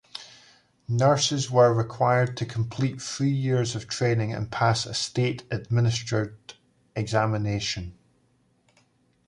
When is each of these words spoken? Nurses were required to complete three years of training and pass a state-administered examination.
Nurses 0.89 1.51
were 1.51 1.71
required 1.71 2.35
to 2.37 2.43
complete 2.47 2.99
three 2.99 3.29
years 3.29 3.75
of 3.75 3.87
training 3.87 4.33
and 4.33 4.49
pass 4.51 4.87
a 4.87 4.95
state-administered 4.95 6.55
examination. 6.95 7.93